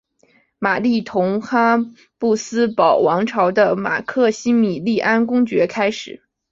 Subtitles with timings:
[0.57, 1.77] 玛丽同哈
[2.17, 6.23] 布斯堡王朝的马克西米利安公爵开始。